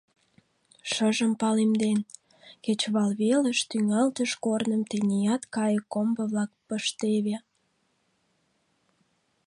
[0.91, 1.99] Шыжым палемден,
[2.63, 7.37] кечывалвелыш тӱҥалтыш корным теният кайык комбо-влак пыштеве.